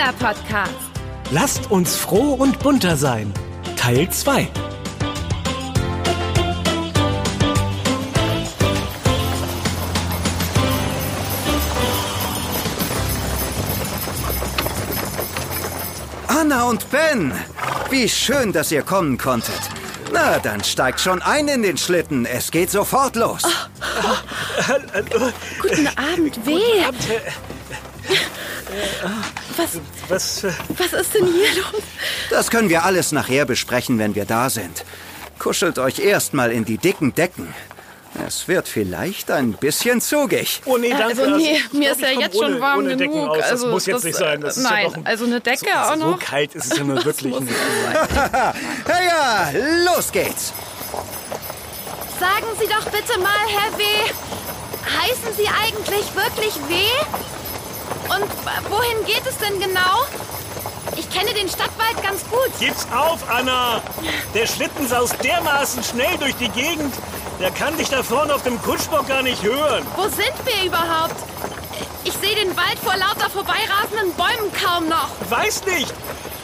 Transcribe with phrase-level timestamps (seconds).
[0.00, 0.72] Kinderpodcast.
[1.30, 3.34] Lasst uns froh und bunter sein.
[3.76, 4.48] Teil 2.
[16.28, 17.34] Anna und Ben,
[17.90, 19.60] wie schön, dass ihr kommen konntet.
[20.14, 22.24] Na, dann steigt schon ein in den Schlitten.
[22.24, 23.42] Es geht sofort los.
[25.60, 26.86] Guten Abend, Weh.
[29.60, 30.44] Was, Was?
[30.44, 31.82] äh, was ist denn hier los?
[32.30, 34.84] Das können wir alles nachher besprechen, wenn wir da sind.
[35.38, 37.54] Kuschelt euch erstmal in die dicken Decken.
[38.26, 40.62] Es wird vielleicht ein bisschen zugig.
[40.64, 41.22] Oh nee, danke.
[41.22, 43.28] Also nee, mir ist ja jetzt schon ohne- warm ohne Decken genug.
[43.30, 43.38] Aus.
[43.38, 44.40] Das Also muss jetzt das, nicht sein.
[44.40, 46.18] Das ist nein, ja doch ein, also eine Decke so, auch So noch.
[46.18, 47.52] kalt ist es ja nur wirklich nicht.
[47.92, 48.52] Ja,
[49.06, 49.50] ja,
[49.94, 50.52] los geht's.
[52.18, 53.82] Sagen Sie doch bitte mal, Herr W.
[55.00, 56.74] Heißen Sie eigentlich wirklich W?
[58.10, 58.26] Und
[58.70, 60.04] wohin geht es denn genau?
[60.96, 62.50] Ich kenne den Stadtwald ganz gut.
[62.58, 63.80] Gib's auf, Anna!
[64.34, 66.92] Der Schlitten saust dermaßen schnell durch die Gegend,
[67.40, 69.86] der kann dich da vorne auf dem Kutschbock gar nicht hören.
[69.96, 71.14] Wo sind wir überhaupt?
[72.04, 75.08] Ich sehe den Wald vor lauter vorbeirasenden Bäumen kaum noch.
[75.28, 75.92] Weiß nicht,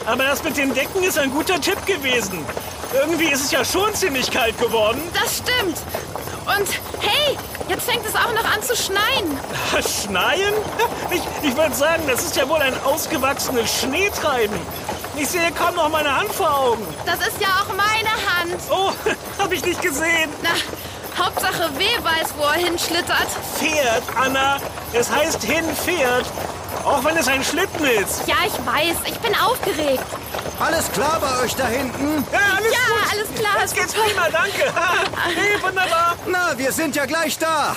[0.05, 2.45] aber das mit den Decken ist ein guter Tipp gewesen.
[2.93, 5.01] Irgendwie ist es ja schon ziemlich kalt geworden.
[5.13, 5.77] Das stimmt.
[6.47, 6.67] Und
[7.01, 9.37] hey, jetzt fängt es auch noch an zu schneien.
[9.83, 10.53] Schneien?
[11.11, 14.57] Ich, ich würde sagen, das ist ja wohl ein ausgewachsenes Schneetreiben.
[15.17, 16.87] Ich sehe kaum noch meine Hand vor Augen.
[17.05, 18.61] Das ist ja auch meine Hand.
[18.69, 18.91] Oh,
[19.41, 20.29] hab ich nicht gesehen.
[20.41, 20.49] Na,
[21.21, 23.27] Hauptsache W weiß, wo er hinschlittert.
[23.57, 24.57] Pferd, Anna.
[24.93, 26.25] Es heißt Hinpferd.
[26.85, 28.27] Auch wenn es ein Schlitten ist.
[28.27, 28.97] Ja, ich weiß.
[29.07, 30.03] Ich bin aufgeregt.
[30.59, 32.23] Alles klar bei euch da hinten?
[32.31, 33.11] Ja, alles Ja, gut.
[33.13, 33.61] alles klar.
[33.61, 34.63] Jetzt geht's prima, danke.
[35.35, 36.17] Nee, wunderbar.
[36.27, 37.75] Na, wir sind ja gleich da.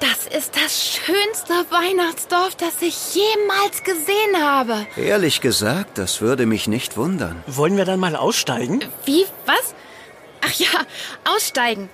[0.00, 4.86] Das ist das schönste Weihnachtsdorf, das ich jemals gesehen habe.
[4.96, 7.42] Ehrlich gesagt, das würde mich nicht wundern.
[7.46, 8.84] Wollen wir dann mal aussteigen?
[9.04, 9.24] Wie?
[9.46, 9.74] Was?
[10.44, 10.68] Ach ja,
[11.24, 11.90] aussteigen.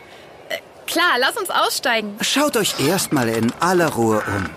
[0.50, 2.16] Äh, klar, lass uns aussteigen.
[2.20, 4.50] Schaut euch erstmal in aller Ruhe um.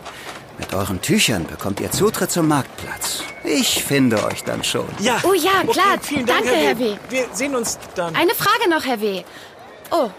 [0.60, 3.24] Mit euren Tüchern bekommt ihr Zutritt zum Marktplatz.
[3.44, 4.88] Ich finde euch dann schon.
[5.00, 5.20] Ja.
[5.24, 5.94] Oh ja, klar.
[5.94, 6.94] Okay, vielen Dank, Danke, Herr Herr W.
[6.94, 6.98] W.
[7.10, 8.16] Wir sehen uns dann.
[8.16, 9.24] Eine Frage noch, Herr W.
[9.92, 10.10] Oh,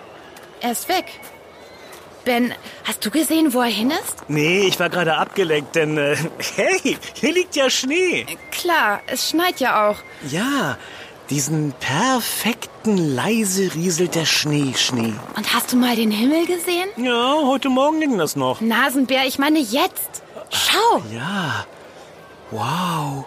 [0.60, 1.06] er ist weg.
[2.24, 2.52] Ben,
[2.84, 4.28] hast du gesehen, wo er hin ist?
[4.28, 6.16] Nee, ich war gerade abgelenkt, denn äh,
[6.56, 8.26] hey, hier liegt ja Schnee.
[8.50, 9.96] Klar, es schneit ja auch.
[10.28, 10.76] Ja,
[11.30, 15.14] diesen perfekten leise rieselt der Schnee, Schnee.
[15.36, 16.88] Und hast du mal den Himmel gesehen?
[16.96, 18.60] Ja, heute Morgen ging das noch.
[18.60, 20.22] Nasenbär, ich meine jetzt.
[20.50, 21.02] Schau.
[21.12, 21.64] Ja.
[22.50, 23.24] Wow.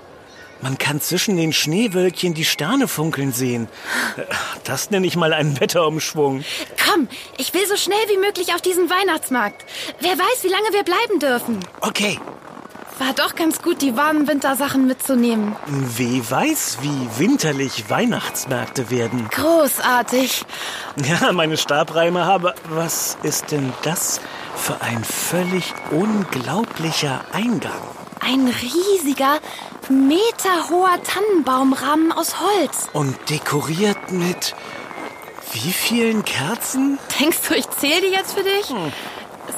[0.63, 3.67] Man kann zwischen den Schneewölkchen die Sterne funkeln sehen.
[4.17, 4.21] Äh,
[4.63, 6.43] Das nenne ich mal einen Wetterumschwung.
[6.87, 9.65] Komm, ich will so schnell wie möglich auf diesen Weihnachtsmarkt.
[9.99, 11.59] Wer weiß, wie lange wir bleiben dürfen.
[11.81, 12.19] Okay.
[13.01, 15.55] War doch ganz gut, die warmen Wintersachen mitzunehmen.
[15.65, 19.27] Wer weiß, wie winterlich Weihnachtsmärkte werden.
[19.31, 20.45] Großartig.
[21.03, 22.53] Ja, meine Stabreime habe.
[22.69, 24.21] Was ist denn das
[24.55, 27.81] für ein völlig unglaublicher Eingang?
[28.19, 29.39] Ein riesiger,
[29.89, 32.87] meterhoher Tannenbaumrahmen aus Holz.
[32.93, 34.53] Und dekoriert mit
[35.53, 36.99] wie vielen Kerzen?
[37.19, 38.67] Denkst du, ich zähle die jetzt für dich?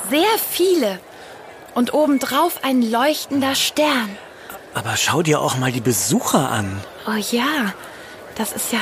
[0.10, 1.02] Sehr viele.
[1.74, 4.18] Und obendrauf ein leuchtender Stern.
[4.74, 6.80] Aber schau dir auch mal die Besucher an.
[7.08, 7.74] Oh ja,
[8.36, 8.80] das ist ja.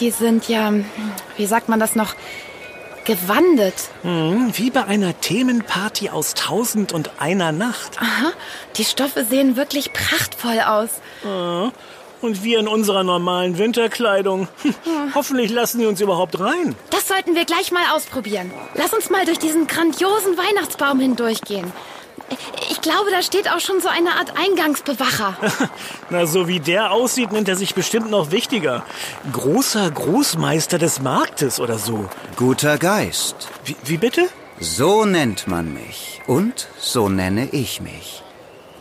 [0.00, 0.72] Die sind ja.
[1.36, 2.14] Wie sagt man das noch?
[3.04, 3.74] Gewandet.
[4.02, 8.00] Hm, wie bei einer Themenparty aus Tausend und einer Nacht.
[8.00, 8.32] Aha,
[8.76, 10.88] die Stoffe sehen wirklich prachtvoll aus.
[12.22, 14.48] Und wir in unserer normalen Winterkleidung.
[14.62, 16.74] Hm, Hoffentlich lassen die uns überhaupt rein.
[16.90, 18.50] Das sollten wir gleich mal ausprobieren.
[18.74, 21.70] Lass uns mal durch diesen grandiosen Weihnachtsbaum hindurchgehen.
[22.70, 25.36] Ich glaube, da steht auch schon so eine Art Eingangsbewacher.
[26.10, 28.84] Na, so wie der aussieht, nennt er sich bestimmt noch wichtiger.
[29.32, 32.08] Großer Großmeister des Marktes oder so.
[32.36, 33.48] Guter Geist.
[33.64, 34.28] Wie, wie bitte?
[34.58, 36.20] So nennt man mich.
[36.26, 38.22] Und so nenne ich mich.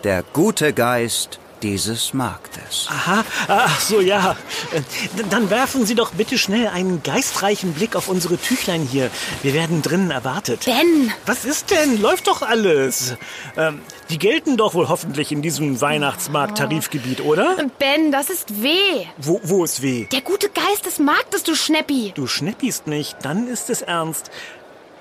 [0.03, 2.87] Der gute Geist dieses Marktes.
[2.89, 4.35] Aha, ach so, ja.
[4.73, 4.81] Äh,
[5.29, 9.09] Dann werfen Sie doch bitte schnell einen geistreichen Blick auf unsere Tüchlein hier.
[9.41, 10.65] Wir werden drinnen erwartet.
[10.65, 12.01] Ben, Was ist denn?
[12.01, 13.15] Läuft doch alles.
[13.57, 17.55] Ähm, die gelten doch wohl hoffentlich in diesem Weihnachtsmarkt-Tarifgebiet, oder?
[17.79, 19.05] Ben, das ist weh.
[19.17, 20.05] Wo, wo ist weh?
[20.11, 22.11] Der gute Geist des Marktes, du Schneppi.
[22.15, 24.29] Du schneppist nicht, dann ist es ernst.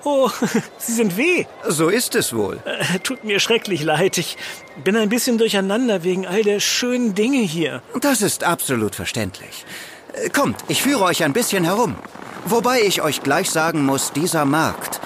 [0.03, 0.29] Oh,
[0.77, 1.45] Sie sind weh.
[1.67, 2.59] So ist es wohl.
[2.65, 4.17] Äh, tut mir schrecklich leid.
[4.17, 4.37] Ich
[4.83, 7.81] bin ein bisschen durcheinander wegen all der schönen Dinge hier.
[8.01, 9.65] Das ist absolut verständlich.
[10.13, 11.95] Äh, Kommt, ich führe euch ein bisschen herum.
[12.45, 14.99] Wobei ich euch gleich sagen muss, dieser Markt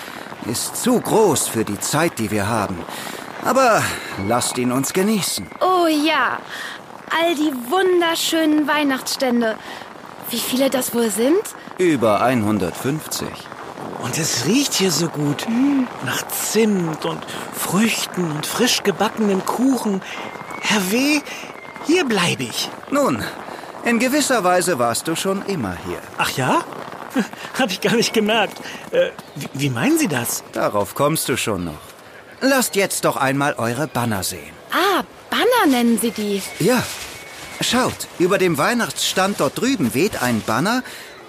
[0.49, 2.77] ist zu groß für die Zeit, die wir haben.
[3.45, 3.83] Aber
[4.27, 5.47] lasst ihn uns genießen.
[5.61, 6.39] Oh ja,
[7.11, 9.55] all die wunderschönen Weihnachtsstände.
[10.29, 11.41] Wie viele das wohl sind?
[11.77, 13.27] Über 150.
[14.07, 15.45] Und es riecht hier so gut.
[16.05, 20.01] Nach Zimt und Früchten und frisch gebackenen Kuchen.
[20.61, 21.19] Herr W.,
[21.85, 22.69] hier bleibe ich.
[22.89, 23.21] Nun,
[23.83, 25.99] in gewisser Weise warst du schon immer hier.
[26.17, 26.63] Ach ja?
[27.59, 28.57] Hab ich gar nicht gemerkt.
[28.91, 30.41] Äh, wie, wie meinen Sie das?
[30.53, 31.81] Darauf kommst du schon noch.
[32.39, 34.53] Lasst jetzt doch einmal eure Banner sehen.
[34.71, 36.41] Ah, Banner nennen sie die.
[36.59, 36.81] Ja.
[37.59, 40.81] Schaut, über dem Weihnachtsstand dort drüben weht ein Banner,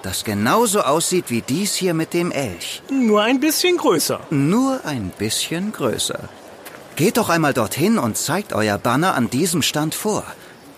[0.09, 2.83] das genauso aussieht wie dies hier mit dem Elch.
[2.91, 4.21] Nur ein bisschen größer.
[4.31, 6.21] Nur ein bisschen größer.
[6.97, 10.25] Geht doch einmal dorthin und zeigt euer Banner an diesem Stand vor.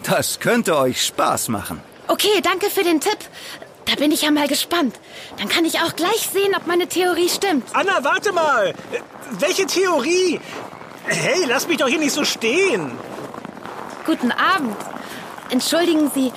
[0.02, 1.80] Das könnte euch Spaß machen.
[2.08, 3.18] Okay, danke für den Tipp.
[3.84, 4.96] Da bin ich ja mal gespannt.
[5.38, 7.68] Dann kann ich auch gleich sehen, ob meine Theorie stimmt.
[7.72, 8.74] Anna, warte mal.
[9.38, 10.40] Welche Theorie?
[11.04, 12.90] Hey, lass mich doch hier nicht so stehen.
[14.06, 14.76] Guten Abend.
[15.50, 16.32] Entschuldigen Sie,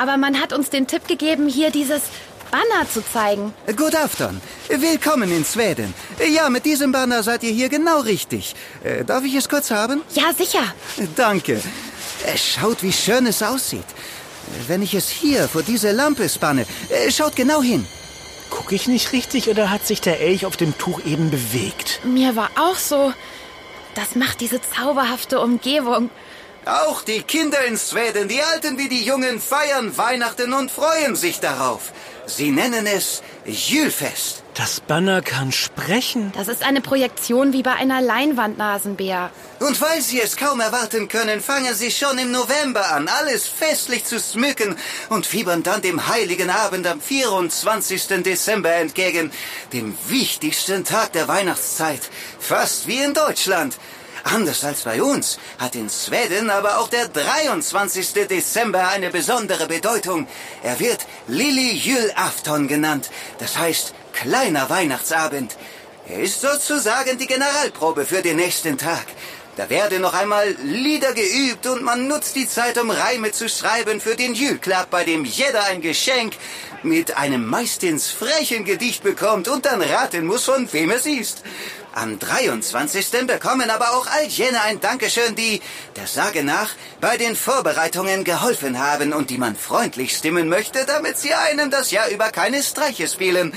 [0.00, 2.02] aber man hat uns den Tipp gegeben, hier dieses
[2.50, 3.52] Banner zu zeigen.
[3.76, 4.40] Good afternoon.
[4.68, 5.92] Willkommen in Schweden.
[6.30, 8.54] Ja, mit diesem Banner seid ihr hier genau richtig.
[8.84, 10.02] Äh, Darf ich es kurz haben?
[10.14, 10.62] Ja, sicher.
[11.16, 11.54] Danke.
[12.24, 13.80] Äh, Schaut, wie schön es aussieht.
[13.80, 16.66] Äh, Wenn ich es hier vor diese Lampe spanne,
[17.10, 17.86] schaut genau hin.
[18.50, 22.00] Guck ich nicht richtig oder hat sich der Elch auf dem Tuch eben bewegt?
[22.04, 23.12] Mir war auch so.
[23.94, 26.10] Das macht diese zauberhafte Umgebung.
[26.66, 31.38] Auch die Kinder in Schweden, die Alten wie die Jungen, feiern Weihnachten und freuen sich
[31.38, 31.92] darauf.
[32.26, 34.42] Sie nennen es Jülfest.
[34.54, 36.32] Das Banner kann sprechen.
[36.34, 39.30] Das ist eine Projektion wie bei einer Leinwandnasenbär.
[39.60, 44.04] Und weil Sie es kaum erwarten können, fangen Sie schon im November an, alles festlich
[44.04, 44.76] zu schmücken
[45.08, 48.08] und fiebern dann dem heiligen Abend am 24.
[48.24, 49.30] Dezember entgegen,
[49.72, 52.00] dem wichtigsten Tag der Weihnachtszeit,
[52.40, 53.76] fast wie in Deutschland.
[54.26, 58.26] Anders als bei uns hat in Schweden aber auch der 23.
[58.26, 60.26] Dezember eine besondere Bedeutung.
[60.64, 63.08] Er wird Lili Julafton genannt,
[63.38, 65.56] das heißt kleiner Weihnachtsabend.
[66.08, 69.06] Er ist sozusagen die Generalprobe für den nächsten Tag.
[69.56, 74.02] Da werden noch einmal Lieder geübt und man nutzt die Zeit, um Reime zu schreiben
[74.02, 76.34] für den Jülklab, bei dem jeder ein Geschenk
[76.82, 81.42] mit einem meistens frechen Gedicht bekommt und dann raten muss, von wem es ist.
[81.94, 83.26] Am 23.
[83.26, 85.62] bekommen aber auch all jene ein Dankeschön, die,
[85.96, 91.16] der Sage nach, bei den Vorbereitungen geholfen haben und die man freundlich stimmen möchte, damit
[91.16, 93.54] sie einem das Jahr über keine Streiche spielen.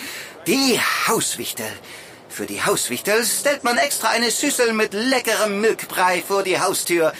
[0.47, 1.67] Die Hauswichtel.
[2.29, 7.11] Für die Hauswichtel stellt man extra eine Schüssel mit leckerem Milchbrei vor die Haustür.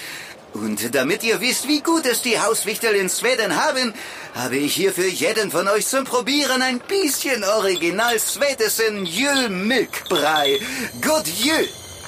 [0.54, 3.94] Und damit ihr wisst, wie gut es die Hauswichtel in Schweden haben,
[4.34, 10.60] habe ich hier für jeden von euch zum Probieren ein bisschen original Schwedesen Jül Milchbrei.
[11.02, 11.68] Good Jül!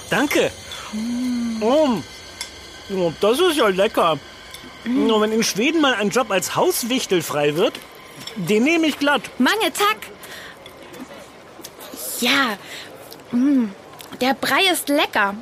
[0.09, 0.51] Danke.
[0.93, 1.63] Mm.
[1.63, 4.17] Oh, das ist ja lecker.
[4.85, 7.73] Und wenn in Schweden mal ein Job als Hauswichtel frei wird,
[8.35, 9.21] den nehme ich glatt.
[9.37, 9.97] Mange Tack.
[12.19, 12.57] Ja,
[13.31, 13.69] mm,
[14.19, 15.35] der Brei ist lecker.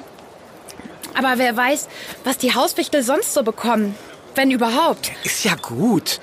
[1.15, 1.88] Aber wer weiß,
[2.24, 3.95] was die Hauswichtel sonst so bekommen.
[4.36, 5.12] Wenn überhaupt.
[5.24, 6.19] Ist ja gut.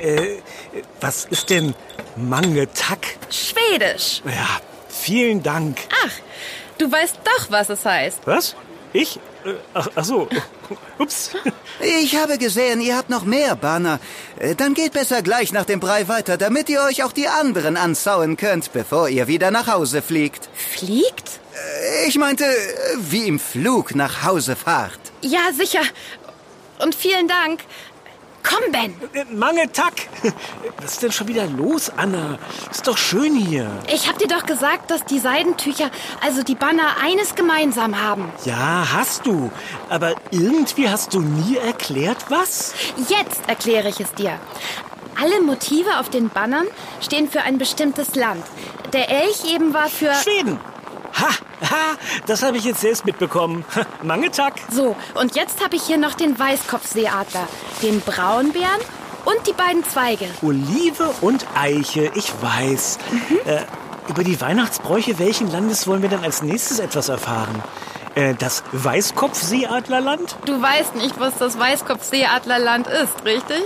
[0.00, 0.38] Äh,
[1.00, 1.74] was ist denn
[2.16, 3.16] Mangetak?
[3.30, 4.22] Schwedisch.
[4.24, 5.78] Ja, vielen Dank.
[6.04, 6.12] Ach,
[6.78, 8.20] du weißt doch, was es heißt.
[8.26, 8.54] Was?
[8.92, 9.18] Ich?
[9.44, 10.28] Äh, Ach, ach so.
[10.98, 11.30] Ups.
[11.80, 13.98] Ich habe gesehen, ihr habt noch mehr Banner.
[14.38, 17.76] Äh, Dann geht besser gleich nach dem Brei weiter, damit ihr euch auch die anderen
[17.76, 20.48] ansauen könnt, bevor ihr wieder nach Hause fliegt.
[20.78, 21.40] Fliegt?
[22.04, 22.44] Äh, Ich meinte,
[22.98, 25.00] wie im Flug nach Hause fahrt.
[25.22, 25.82] Ja, sicher.
[26.78, 27.60] Und vielen Dank.
[28.42, 28.94] Komm, Ben.
[29.14, 29.94] Äh, Mangetak.
[30.80, 32.38] Was ist denn schon wieder los, Anna?
[32.70, 33.70] Ist doch schön hier.
[33.92, 38.32] Ich hab dir doch gesagt, dass die Seidentücher, also die Banner, eines gemeinsam haben.
[38.44, 39.50] Ja, hast du.
[39.88, 42.74] Aber irgendwie hast du nie erklärt, was?
[43.08, 44.38] Jetzt erkläre ich es dir.
[45.20, 46.66] Alle Motive auf den Bannern
[47.00, 48.44] stehen für ein bestimmtes Land.
[48.92, 50.12] Der Elch eben war für...
[50.14, 50.58] Schweden.
[51.22, 51.28] Ha,
[51.70, 53.64] ha, das habe ich jetzt selbst mitbekommen.
[54.02, 54.54] Mangetak.
[54.70, 57.46] So, und jetzt habe ich hier noch den Weißkopfseeadler,
[57.82, 58.80] den Braunbären
[59.24, 60.26] und die beiden Zweige.
[60.42, 62.98] Olive und Eiche, ich weiß.
[63.44, 63.60] Äh,
[64.08, 67.62] über die Weihnachtsbräuche welchen Landes wollen wir denn als nächstes etwas erfahren?
[68.16, 70.36] Äh, das Weißkopfseeadlerland?
[70.44, 73.62] Du weißt nicht, was das Weißkopfseeadlerland ist, richtig?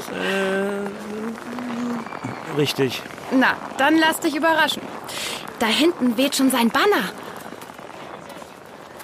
[2.56, 3.02] Richtig.
[3.32, 4.82] Na, dann lass dich überraschen.
[5.58, 7.10] Da hinten weht schon sein Banner.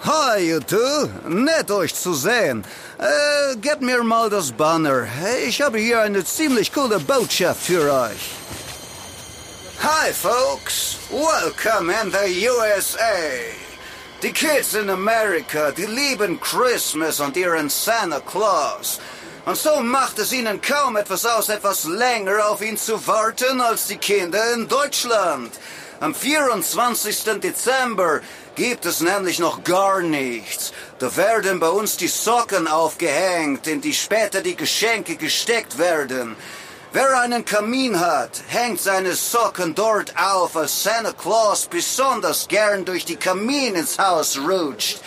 [0.04, 1.08] Hi, you two.
[1.28, 2.64] Nett euch zu sehen.
[2.98, 5.06] Äh, gebt mir mal das Banner.
[5.46, 8.30] Ich habe hier eine ziemlich coole Botschaft für euch.
[9.80, 10.96] Hi, folks.
[11.08, 12.98] Welcome in the USA.
[14.24, 18.98] Die Kids in Amerika, die lieben Christmas und ihren Santa Claus.
[19.44, 23.86] Und so macht es ihnen kaum etwas aus, etwas länger auf ihn zu warten als
[23.86, 25.52] die Kinder in Deutschland.
[26.00, 27.40] Am 24.
[27.40, 28.22] Dezember
[28.54, 30.72] gibt es nämlich noch gar nichts.
[30.98, 36.36] Da werden bei uns die Socken aufgehängt, in die später die Geschenke gesteckt werden.
[36.92, 43.06] Wer einen Kamin hat, hängt seine Socken dort auf, als Santa Claus besonders gern durch
[43.06, 45.00] die Kamin ins Haus rutscht.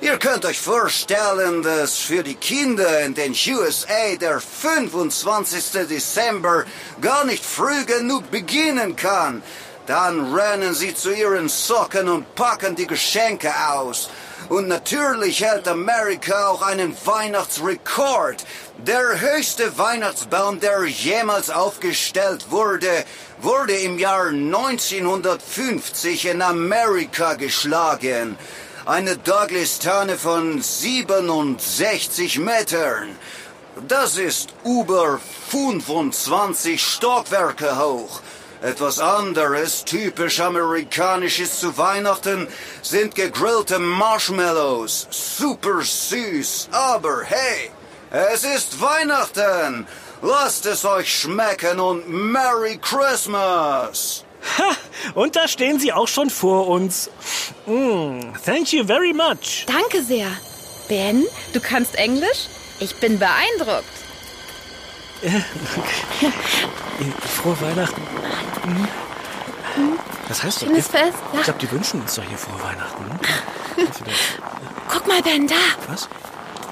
[0.00, 5.88] Ihr könnt euch vorstellen, dass für die Kinder in den USA der 25.
[5.88, 6.64] Dezember
[7.00, 9.42] gar nicht früh genug beginnen kann.
[9.86, 14.08] Dann rennen sie zu ihren Socken und packen die Geschenke aus.
[14.48, 18.44] Und natürlich hält Amerika auch einen Weihnachtsrekord.
[18.78, 23.04] Der höchste Weihnachtsbaum, der jemals aufgestellt wurde,
[23.40, 28.38] wurde im Jahr 1950 in Amerika geschlagen.
[28.86, 33.16] Eine Douglas-Tanne von 67 Metern.
[33.88, 38.20] Das ist über 25 Stockwerke hoch.
[38.62, 42.48] Etwas anderes, typisch amerikanisches zu Weihnachten,
[42.82, 45.06] sind gegrillte Marshmallows.
[45.10, 47.70] Super süß, aber hey,
[48.10, 49.86] es ist Weihnachten.
[50.22, 54.24] Lasst es euch schmecken und Merry Christmas.
[54.58, 54.76] Ha,
[55.14, 57.10] und da stehen sie auch schon vor uns.
[57.66, 59.66] Mm, thank you very much.
[59.66, 60.28] Danke sehr.
[60.88, 62.48] Ben, du kannst Englisch?
[62.80, 64.03] Ich bin beeindruckt.
[67.42, 68.02] Frohe Weihnachten.
[70.28, 71.12] Das heißt doch, Schönes Fest.
[71.32, 71.42] ich Ja.
[71.44, 73.04] glaube, die wünschen uns doch hier frohe Weihnachten.
[73.04, 73.18] ne?
[74.88, 75.54] Guck mal, Ben, da.
[75.88, 76.08] Was?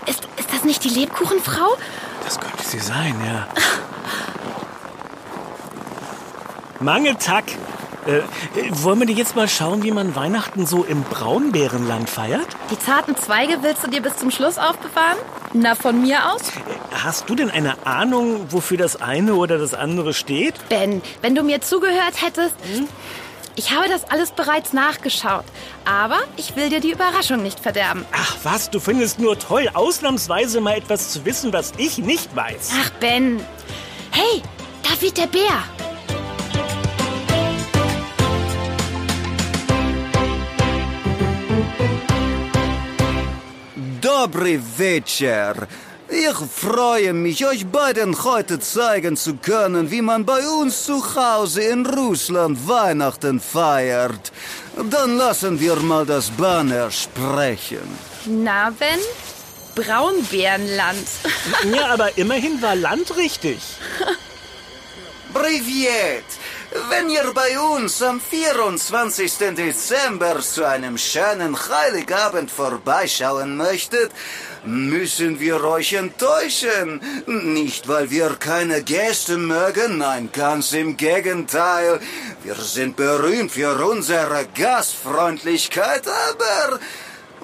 [0.06, 1.76] Ist, ist das nicht die Lebkuchenfrau?
[2.24, 3.46] Das könnte sie sein, ja.
[6.80, 7.44] Mange Tag.
[8.06, 8.22] Äh, äh,
[8.82, 12.46] wollen wir dir jetzt mal schauen, wie man Weihnachten so im Braunbärenland feiert?
[12.70, 15.18] Die zarten Zweige willst du dir bis zum Schluss aufbewahren?
[15.54, 16.42] Na, von mir aus?
[16.90, 20.54] Hast du denn eine Ahnung, wofür das eine oder das andere steht?
[20.68, 22.54] Ben, wenn du mir zugehört hättest.
[23.54, 25.44] Ich habe das alles bereits nachgeschaut.
[25.84, 28.06] Aber ich will dir die Überraschung nicht verderben.
[28.12, 32.70] Ach was, du findest nur toll, ausnahmsweise mal etwas zu wissen, was ich nicht weiß.
[32.82, 33.38] Ach, Ben.
[34.10, 34.42] Hey,
[34.82, 35.62] da weht der Bär.
[44.22, 45.66] Dobry wieczór.
[46.08, 51.62] Ich freue mich, euch beiden heute zeigen zu können, wie man bei uns zu Hause
[51.62, 54.30] in Russland Weihnachten feiert.
[54.90, 57.88] Dann lassen wir mal das Banner sprechen.
[58.26, 59.00] Na, Ben?
[59.74, 61.08] Braunbärenland.
[61.74, 63.58] Ja, aber immerhin war Land richtig.
[65.34, 66.30] Privet!
[66.88, 69.54] Wenn ihr bei uns am 24.
[69.54, 74.10] Dezember zu einem schönen Heiligabend vorbeischauen möchtet,
[74.64, 77.02] müssen wir euch enttäuschen.
[77.26, 82.00] Nicht, weil wir keine Gäste mögen, nein, ganz im Gegenteil.
[82.42, 86.80] Wir sind berühmt für unsere Gastfreundlichkeit, aber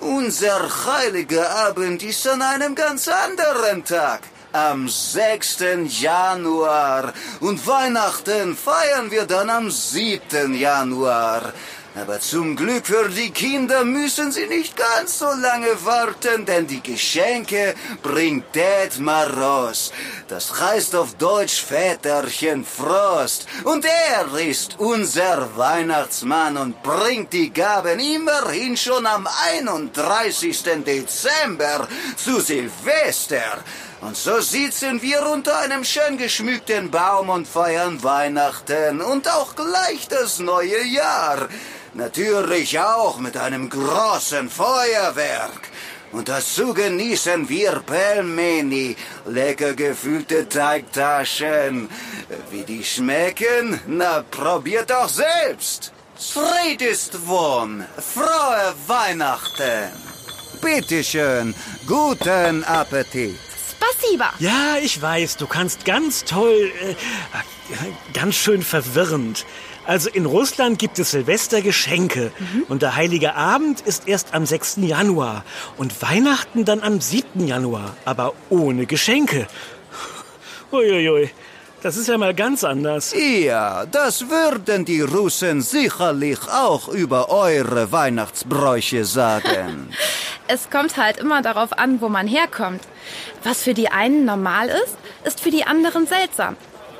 [0.00, 4.22] unser heiliger Abend ist an einem ganz anderen Tag.
[4.52, 5.58] Am 6.
[6.00, 7.12] Januar.
[7.40, 10.54] Und Weihnachten feiern wir dann am 7.
[10.54, 11.52] Januar.
[11.94, 16.82] Aber zum Glück für die Kinder müssen sie nicht ganz so lange warten, denn die
[16.82, 19.92] Geschenke bringt Dad Maros.
[20.28, 23.48] Das heißt auf Deutsch Väterchen Frost.
[23.64, 30.62] Und er ist unser Weihnachtsmann und bringt die Gaben immerhin schon am 31.
[30.84, 33.64] Dezember zu Silvester.
[34.00, 40.06] Und so sitzen wir unter einem schön geschmückten Baum und feiern Weihnachten und auch gleich
[40.08, 41.48] das neue Jahr.
[41.94, 45.68] Natürlich auch mit einem großen Feuerwerk.
[46.12, 51.90] Und dazu genießen wir Pelmeni, lecker gefüllte Teigtaschen.
[52.50, 53.80] Wie die schmecken?
[53.86, 55.92] Na, probiert doch selbst.
[56.16, 57.84] Fried ist Wohn.
[57.96, 59.90] Frohe Weihnachten.
[60.62, 61.54] Bitteschön,
[61.86, 63.47] guten Appetit.
[63.78, 64.32] Spasiba.
[64.38, 66.94] Ja, ich weiß, du kannst ganz toll, äh,
[68.12, 69.46] ganz schön verwirrend.
[69.86, 72.30] Also in Russland gibt es Silvestergeschenke
[72.68, 74.78] und der Heilige Abend ist erst am 6.
[74.82, 75.44] Januar
[75.78, 77.46] und Weihnachten dann am 7.
[77.46, 79.46] Januar, aber ohne Geschenke.
[80.72, 81.30] Uiuiui,
[81.82, 83.14] das ist ja mal ganz anders.
[83.16, 89.88] Ja, das würden die Russen sicherlich auch über eure Weihnachtsbräuche sagen.
[90.50, 92.80] Es kommt halt immer darauf an, wo man herkommt.
[93.44, 96.56] Was für die einen normal ist, ist für die anderen seltsam.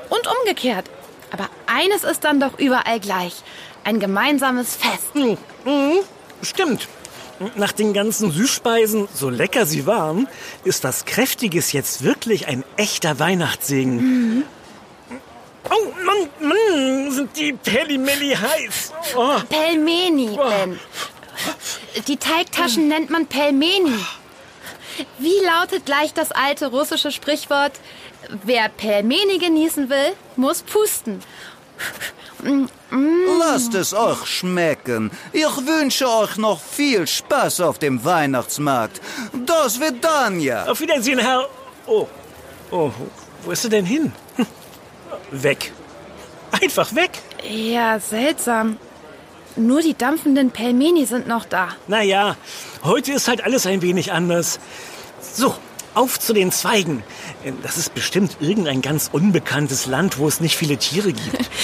[0.09, 0.85] Und umgekehrt.
[1.31, 3.33] Aber eines ist dann doch überall gleich.
[3.83, 5.13] Ein gemeinsames Fest.
[5.13, 5.97] Hm, mhm,
[6.43, 6.87] stimmt.
[7.55, 10.27] Nach den ganzen Süßspeisen, so lecker sie waren,
[10.63, 13.95] ist was Kräftiges jetzt wirklich ein echter Weihnachtssegen.
[13.95, 14.43] Mhm.
[15.71, 18.93] Oh, Mann, Mann, sind die Pellimelli heiß.
[19.15, 19.39] Oh.
[19.47, 20.79] Pelmeni, Ben.
[22.07, 23.99] Die Teigtaschen nennt man Pelmeni.
[25.17, 27.73] Wie lautet gleich das alte russische Sprichwort?
[28.43, 31.21] Wer Pelmeni genießen will, muss pusten.
[33.39, 35.11] Lasst es euch schmecken.
[35.31, 39.01] Ich wünsche euch noch viel Spaß auf dem Weihnachtsmarkt.
[39.45, 40.65] Das wird Danja.
[40.65, 41.47] Auf Wiedersehen, Herr.
[41.85, 42.07] Oh.
[42.71, 42.91] Oh,
[43.43, 44.11] wo ist er denn hin?
[45.31, 45.71] Weg.
[46.51, 47.11] Einfach weg.
[47.47, 48.77] Ja, seltsam.
[49.55, 51.69] Nur die dampfenden Pelmeni sind noch da.
[51.87, 52.35] Naja,
[52.83, 54.59] heute ist halt alles ein wenig anders.
[55.21, 55.53] So,
[55.95, 57.03] auf zu den Zweigen.
[57.63, 61.49] Das ist bestimmt irgendein ganz unbekanntes Land, wo es nicht viele Tiere gibt.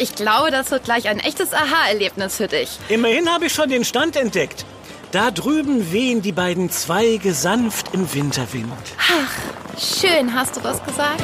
[0.00, 2.78] Ich glaube, das wird gleich ein echtes Aha-Erlebnis für dich.
[2.88, 4.64] Immerhin habe ich schon den Stand entdeckt.
[5.10, 8.72] Da drüben wehen die beiden Zweige sanft im Winterwind.
[8.96, 11.20] Ach, schön hast du das gesagt.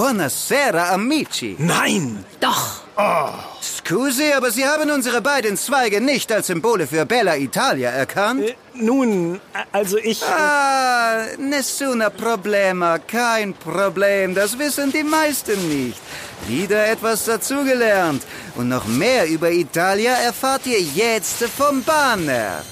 [0.00, 1.56] Buonasera, amici.
[1.58, 2.24] Nein!
[2.40, 2.80] Doch.
[2.96, 3.34] Oh.
[3.60, 8.48] Scusi, aber Sie haben unsere beiden Zweige nicht als Symbole für Bella Italia erkannt?
[8.48, 9.38] Äh, nun,
[9.72, 10.22] also ich...
[10.22, 14.34] Ah, nessuna problema, kein Problem.
[14.34, 16.00] Das wissen die meisten nicht.
[16.48, 18.22] Wieder etwas dazugelernt.
[18.54, 22.62] Und noch mehr über Italia erfahrt ihr jetzt vom Banner.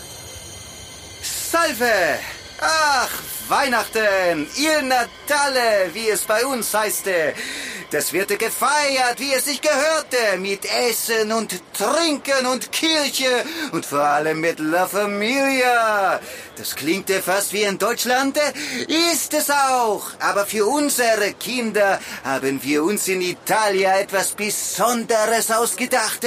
[1.23, 2.21] Salve!
[2.59, 3.11] Ach,
[3.49, 7.07] Weihnachten, Il Natale, wie es bei uns heißt.
[7.91, 14.03] Das wird gefeiert, wie es sich gehörte, mit Essen und Trinken und Kirche und vor
[14.03, 16.21] allem mit La Familia.
[16.59, 18.39] Das klingt fast wie in Deutschland,
[18.89, 20.03] ist es auch.
[20.21, 26.27] Aber für unsere Kinder haben wir uns in Italien etwas Besonderes ausgedacht.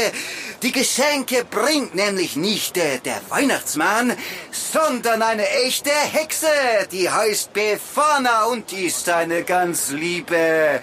[0.63, 4.17] Die Geschenke bringt nämlich nicht der Weihnachtsmann,
[4.51, 6.47] sondern eine echte Hexe,
[6.91, 10.81] die heißt Befana und ist eine ganz liebe.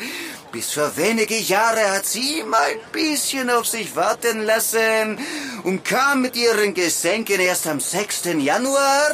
[0.50, 5.18] Bis vor wenige Jahre hat sie ihm ein bisschen auf sich warten lassen
[5.64, 8.24] und kam mit ihren Geschenken erst am 6.
[8.38, 9.10] Januar.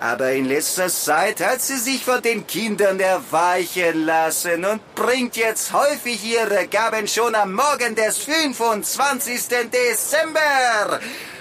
[0.00, 5.70] Aber in letzter Zeit hat sie sich von den Kindern erweichen lassen und bringt jetzt
[5.74, 9.48] häufig ihre Gaben schon am Morgen des 25.
[9.70, 10.98] Dezember.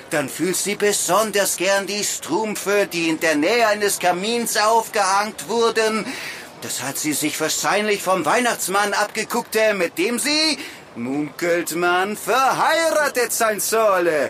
[0.10, 6.06] Dann fühlt sie besonders gern die Strumpfe, die in der Nähe eines Kamins aufgehangt wurden.
[6.61, 10.57] Das hat sie sich wahrscheinlich vom Weihnachtsmann abgeguckt, mit dem sie,
[10.95, 14.29] munkelt man, verheiratet sein soll.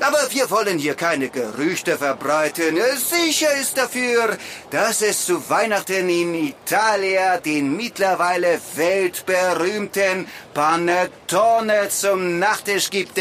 [0.00, 2.78] Aber wir wollen hier keine Gerüchte verbreiten.
[2.96, 4.38] Sicher ist dafür,
[4.70, 13.20] dass es zu Weihnachten in Italien den mittlerweile weltberühmten Panettone zum Nachtisch gibt.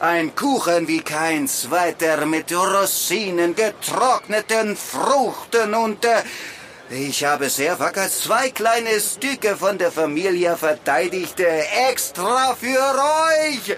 [0.00, 6.06] Ein Kuchen wie kein zweiter mit Rosinen, getrockneten Fruchten und
[6.94, 11.40] ich habe sehr wacker zwei kleine Stücke von der Familie verteidigt,
[11.90, 12.78] extra für
[13.28, 13.76] euch.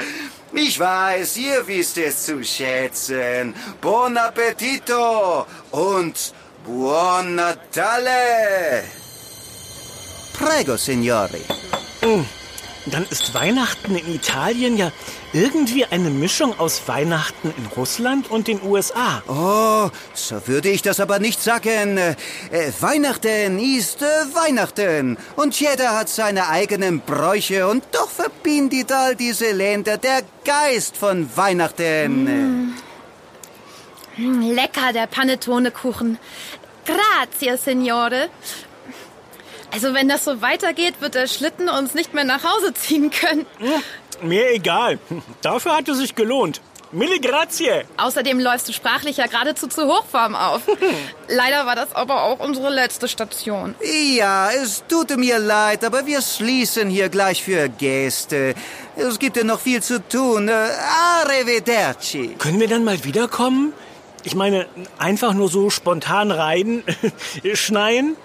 [0.53, 3.55] Ich weiß, ihr wisst es zu schätzen.
[3.81, 8.85] Buon appetito und buon Natale.
[10.35, 11.43] Prego, Signori.
[12.03, 12.25] Mm.
[12.87, 14.93] Dann ist Weihnachten in Italien ja
[15.37, 19.23] irgendwie eine Mischung aus Weihnachten in Russland und den USA.
[19.29, 21.99] Oh, so würde ich das aber nicht sagen.
[21.99, 22.17] Äh,
[22.81, 25.19] Weihnachten ist äh, Weihnachten.
[25.37, 27.69] Und jeder hat seine eigenen Bräuche.
[27.69, 32.75] Und doch verbindet all diese Länder der Geist von Weihnachten.
[34.17, 34.43] Mm.
[34.55, 36.19] Lecker, der Panettone-Kuchen.
[36.87, 38.31] Grazie, Signore.
[39.73, 43.45] Also wenn das so weitergeht, wird der Schlitten uns nicht mehr nach Hause ziehen können.
[43.59, 43.83] Hm,
[44.23, 44.99] mir egal.
[45.43, 46.61] Dafür hat es sich gelohnt.
[46.93, 47.83] Mille grazie.
[47.97, 50.63] Außerdem läufst du sprachlich ja geradezu zur Hochform auf.
[51.29, 53.75] Leider war das aber auch unsere letzte Station.
[54.17, 58.55] Ja, es tut mir leid, aber wir schließen hier gleich für Gäste.
[58.95, 60.49] Es gibt ja noch viel zu tun.
[60.49, 62.37] Arrivederci.
[62.39, 63.73] Können wir dann mal wiederkommen?
[64.23, 64.67] Ich meine,
[64.99, 66.83] einfach nur so spontan rein,
[67.55, 68.17] schneien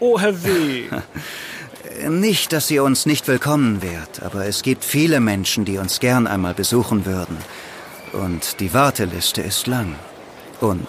[0.00, 0.84] Oh, Herr W.
[2.08, 6.26] Nicht, dass ihr uns nicht willkommen wärt, aber es gibt viele Menschen, die uns gern
[6.26, 7.36] einmal besuchen würden.
[8.12, 9.96] Und die Warteliste ist lang.
[10.60, 10.86] Und,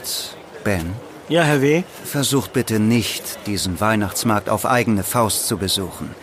[0.64, 0.94] Ben?
[1.28, 1.84] Ja, Herr W.
[2.04, 6.14] Versucht bitte nicht, diesen Weihnachtsmarkt auf eigene Faust zu besuchen.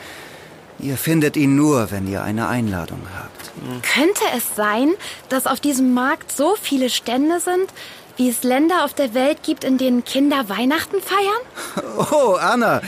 [0.79, 3.51] Ihr findet ihn nur, wenn ihr eine Einladung habt.
[3.95, 4.95] Könnte es sein,
[5.29, 7.73] dass auf diesem Markt so viele Stände sind,
[8.17, 11.85] wie es Länder auf der Welt gibt, in denen Kinder Weihnachten feiern?
[12.12, 12.81] Oh, Anna.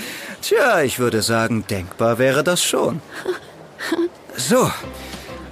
[0.43, 3.01] Tja, ich würde sagen, denkbar wäre das schon.
[4.37, 4.71] So,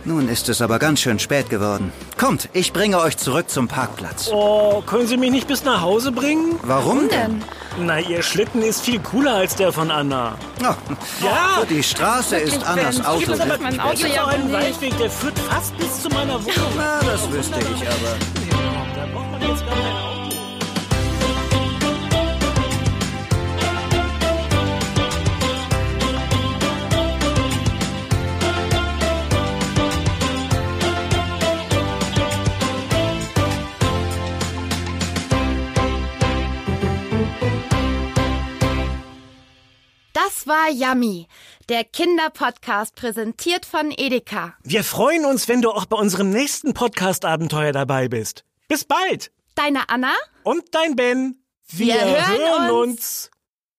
[0.05, 1.93] nun ist es aber ganz schön spät geworden.
[2.17, 4.31] Kommt, ich bringe euch zurück zum Parkplatz.
[4.33, 6.59] Oh, können Sie mich nicht bis nach Hause bringen?
[6.63, 7.43] Warum denn?
[7.79, 10.37] Na, Ihr Schlitten ist viel cooler als der von Anna.
[10.63, 10.75] Oh,
[11.23, 14.45] Ja, die Straße ist Annas Ben, Auto gibt es aber mein Auto ja auch ein
[14.45, 14.53] nicht.
[14.55, 16.73] Waldweg, der führt fast bis zu meiner Wohnung.
[16.77, 18.17] Na, das wüsste ich aber.
[18.95, 20.18] Da braucht man jetzt gar kein Auto.
[40.71, 41.27] Yummy,
[41.69, 44.55] der Kinderpodcast präsentiert von Edeka.
[44.63, 48.45] Wir freuen uns, wenn du auch bei unserem nächsten Podcast-Abenteuer dabei bist.
[48.69, 49.31] Bis bald!
[49.55, 50.13] Deine Anna?
[50.45, 51.43] Und dein Ben.
[51.71, 52.91] Wir hören uns.
[52.91, 53.31] uns.